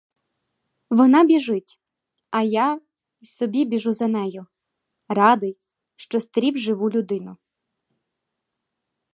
Вона 0.89 1.23
біжить, 1.23 1.79
а 2.29 2.41
я 2.43 2.79
й 3.21 3.25
собі 3.25 3.65
біжу 3.65 3.93
за 3.93 4.07
нею, 4.07 4.45
радий, 5.09 5.57
що 5.95 6.19
стрів 6.21 6.57
живу 6.57 6.89
людину. 6.89 7.37